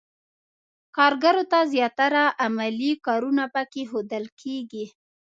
کارګرو 0.97 1.43
ته 1.51 1.59
زیاتره 1.73 2.23
عملي 2.45 2.91
کارونه 3.05 3.43
پکې 3.53 3.81
ښودل 3.89 4.25
کېدل. 4.39 4.87